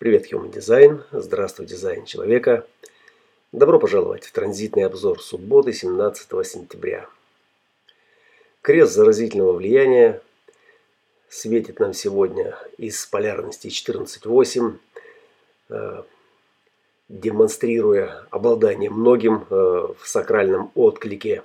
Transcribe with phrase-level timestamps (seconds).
[0.00, 1.02] Привет, Human Design.
[1.12, 2.66] Здравствуй, дизайн человека.
[3.52, 7.06] Добро пожаловать в транзитный обзор субботы 17 сентября.
[8.62, 10.22] Крест заразительного влияния
[11.28, 14.78] светит нам сегодня из полярности 14.8,
[15.68, 16.02] э,
[17.10, 21.42] демонстрируя обладание многим э, в сакральном отклике.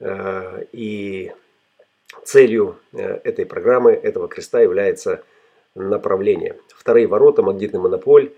[0.00, 1.32] Э, и
[2.24, 5.22] целью этой программы, этого креста является–
[5.76, 6.56] направления.
[6.76, 8.32] Вторые ворота, магнитный монополь,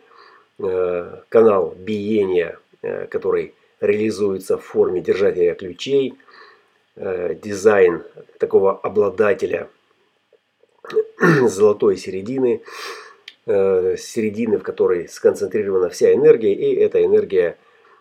[0.59, 6.15] э, канал биения, э, который реализуется в форме держателя ключей,
[6.97, 8.03] э, дизайн
[8.39, 9.69] такого обладателя
[11.47, 12.63] золотой середины,
[13.47, 17.57] середины, в которой сконцентрирована вся энергия, и эта энергия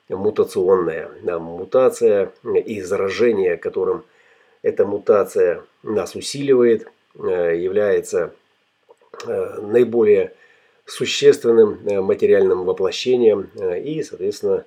[0.10, 1.10] мутационная.
[1.24, 4.04] Мутация и заражение, которым
[4.62, 8.34] эта мутация нас усиливает, является
[9.26, 10.34] наиболее
[10.88, 14.66] существенным э, материальным воплощением э, и, соответственно,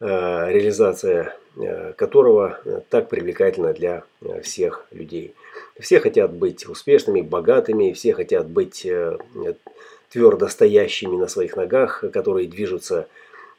[0.00, 1.36] реализация
[1.96, 4.02] которого так привлекательна для
[4.42, 5.34] всех людей.
[5.78, 8.86] Все хотят быть успешными, богатыми, все хотят быть
[10.10, 13.06] твердо стоящими на своих ногах, которые движутся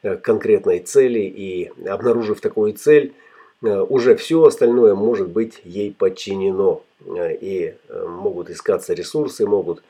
[0.02, 3.14] к конкретной цели и, обнаружив такую цель,
[3.62, 6.82] уже все остальное может быть ей подчинено.
[7.08, 9.82] И могут искаться ресурсы, могут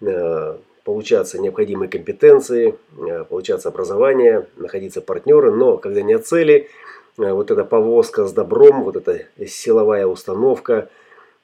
[0.00, 6.68] Э, получаться необходимые компетенции, э, получаться образование, находиться партнеры, но когда нет цели,
[7.18, 10.88] э, вот эта повозка с добром, вот эта силовая установка,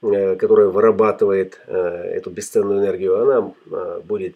[0.00, 3.54] которая вырабатывает эту бесценную энергию, она
[4.02, 4.34] будет,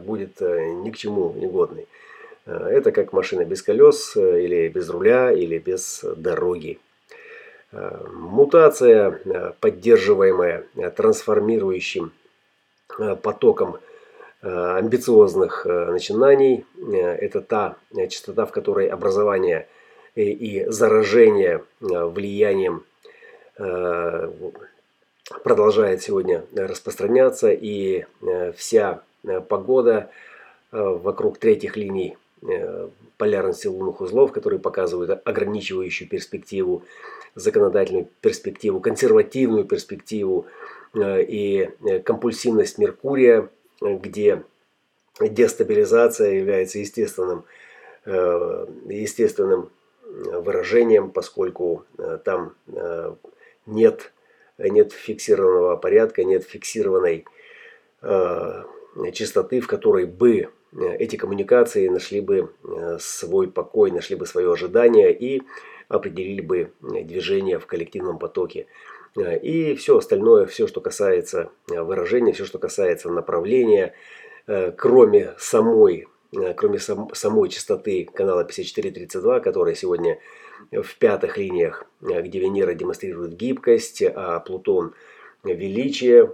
[0.00, 1.86] будет ни к чему негодной.
[2.46, 6.78] Это как машина без колес, или без руля, или без дороги.
[7.72, 9.20] Мутация,
[9.60, 10.64] поддерживаемая
[10.96, 12.12] трансформирующим
[12.98, 13.78] Э, потоком
[14.42, 16.64] э, амбициозных э, начинаний.
[16.92, 17.76] Это та
[18.08, 19.66] частота, в которой образование
[20.14, 22.84] и заражение влиянием
[25.44, 27.50] продолжает сегодня распространяться.
[27.50, 28.06] И
[28.56, 29.02] вся
[29.48, 30.10] погода
[30.72, 32.16] вокруг третьих линий
[33.16, 36.82] полярности лунных узлов, которые показывают ограничивающую перспективу,
[37.34, 40.46] законодательную перспективу, консервативную перспективу,
[40.96, 43.48] Э, и э, компульсивность Меркурия,
[43.80, 44.44] где
[45.20, 47.44] дестабилизация является естественным,
[48.04, 49.70] э, естественным
[50.08, 51.84] выражением, поскольку
[52.24, 52.54] там
[53.66, 54.12] нет,
[54.56, 57.26] нет фиксированного порядка, нет фиксированной
[59.12, 62.52] частоты, в которой бы эти коммуникации нашли бы
[62.98, 65.42] свой покой, нашли бы свое ожидание и
[65.88, 68.66] определили бы движение в коллективном потоке.
[69.16, 73.94] Э, и все остальное, все, что касается э, выражения, все, что касается направления,
[74.46, 76.08] э, кроме самой,
[76.56, 80.18] кроме сам, самой частоты канала 5432, которая сегодня
[80.70, 84.94] в пятых линиях, где Венера демонстрирует гибкость, а Плутон
[85.44, 86.32] величие.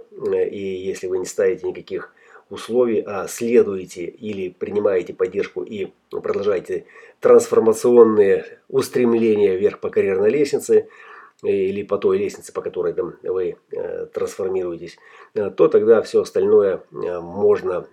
[0.49, 2.13] И если вы не ставите никаких
[2.49, 6.85] условий, а следуете или принимаете поддержку и продолжаете
[7.19, 10.87] трансформационные устремления вверх по карьерной лестнице–
[11.43, 14.97] или по той лестнице, по которой там, вы э, трансформируетесь,
[15.33, 17.85] э, то тогда все остальное э, можно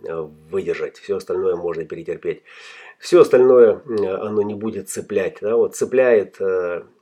[0.51, 2.43] выдержать, все остальное можно перетерпеть.
[3.01, 5.39] Все остальное оно не будет цеплять.
[5.41, 5.57] Да?
[5.57, 6.39] Вот цепляет,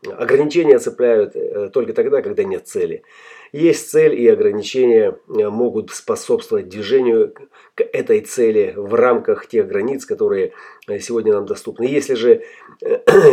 [0.07, 1.35] ограничения цепляют
[1.73, 3.03] только тогда, когда нет цели.
[3.51, 7.35] Есть цель и ограничения могут способствовать движению
[7.75, 10.53] к этой цели в рамках тех границ, которые
[11.01, 11.85] сегодня нам доступны.
[11.85, 12.43] Если же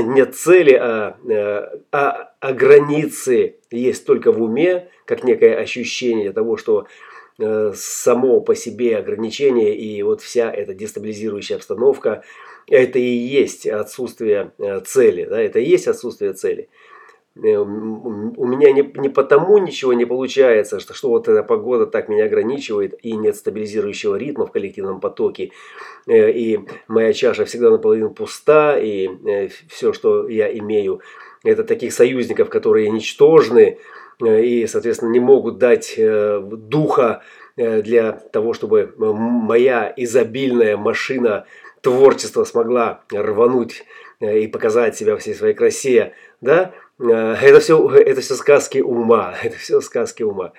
[0.06, 1.18] нет цели, а,
[1.92, 6.86] а, а границы есть только в уме, как некое ощущение того, что э,
[7.38, 12.24] само по себе ограничение и вот вся эта дестабилизирующая обстановка,
[12.68, 16.70] это и есть отсутствие э, цели, да, это и есть отсутствие цели.
[17.36, 22.10] Э, у меня не, не потому ничего не получается, что, что вот эта погода так
[22.10, 25.52] меня ограничивает, и нет стабилизирующего ритма в коллективном потоке,
[26.08, 31.02] э, и моя чаша всегда наполовину пуста, и э, все, что я имею,
[31.44, 33.78] это таких союзников, которые ничтожны,
[34.20, 37.22] и, соответственно, не могут дать духа
[37.58, 41.46] для того, чтобы моя изобильная машина
[41.82, 43.84] творчества смогла рвануть
[44.20, 49.58] и показать себя всей своей красе, да, Э, это все, это все сказки ума, это
[49.58, 50.54] все сказки ума.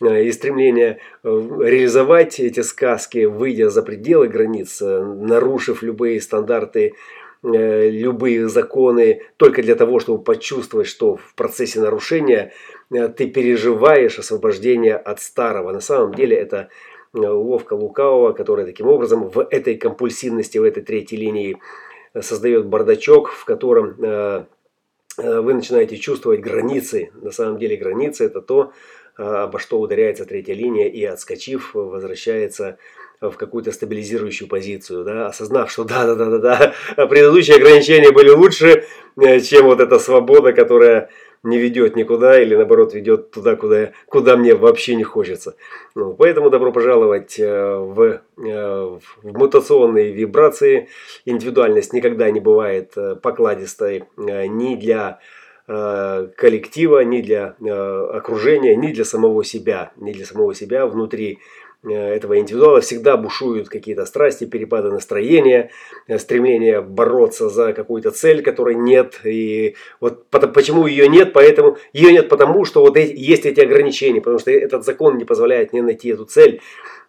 [0.00, 6.94] Э, и стремление э, реализовать эти сказки, выйдя за пределы границ, нарушив любые стандарты,
[7.42, 12.52] любые законы, только для того, чтобы почувствовать, что в процессе нарушения
[12.90, 15.72] ты переживаешь освобождение от старого.
[15.72, 16.68] На самом деле это
[17.12, 21.58] уловка лукавого, которая таким образом в этой компульсивности, в этой третьей линии
[22.20, 23.94] создает бардачок, в котором
[25.16, 27.10] вы начинаете чувствовать границы.
[27.20, 28.72] На самом деле границы это то,
[29.16, 32.78] обо что ударяется третья линия и отскочив возвращается
[33.20, 38.30] в какую-то стабилизирующую позицию, да, осознав, что да, да, да, да, да, предыдущие ограничения были
[38.30, 38.84] лучше,
[39.20, 41.10] э, чем вот эта свобода, которая
[41.42, 45.56] не ведет никуда или наоборот ведет туда, куда, куда мне вообще не хочется.
[45.94, 50.88] Ну, поэтому добро пожаловать э, в, э, в мутационные вибрации.
[51.24, 55.18] Индивидуальность никогда не бывает покладистой ни для
[55.66, 57.54] коллектива, ни для
[58.14, 61.40] окружения, ни для самого себя, ни для самого себя внутри
[61.84, 65.70] этого индивидуала всегда бушуют какие-то страсти, перепады настроения,
[66.08, 69.20] э, стремление бороться за какую-то цель, которой нет.
[69.24, 74.40] И вот почему ее нет, поэтому ее нет потому, что вот есть эти ограничения, потому
[74.40, 76.60] что этот закон не позволяет мне найти эту цель.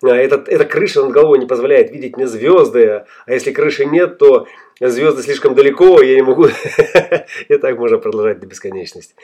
[0.03, 4.17] А этот, эта крыша над головой не позволяет видеть мне звезды, а если крыши нет,
[4.17, 4.47] то
[4.79, 6.45] звезды слишком далеко, я не могу.
[7.47, 9.15] И так можно продолжать до бесконечности.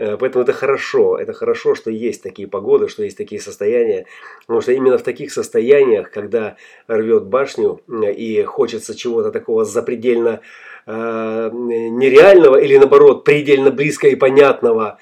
[0.00, 4.06] Э, поэтому это хорошо, это хорошо, что есть такие погоды, что есть такие состояния,
[4.40, 6.56] потому что именно в таких состояниях, когда
[6.88, 10.40] рвет башню и хочется чего-то такого запредельно
[10.86, 14.98] э, нереального или наоборот предельно близко и понятного,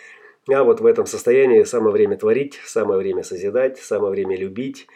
[0.50, 4.88] а вот в этом состоянии самое время творить, самое время созидать, самое время любить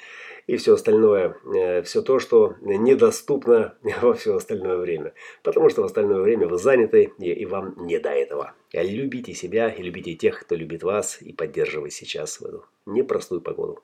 [0.46, 5.14] и все остальное, э, все то, что недоступно во все остальное время.
[5.42, 8.54] Потому что в остальное время вы заняты и, вам не до этого.
[8.72, 13.82] Любите себя любите тех, кто любит вас и поддерживает сейчас в эту непростую погоду.